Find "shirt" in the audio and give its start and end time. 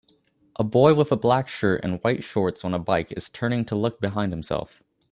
1.47-1.81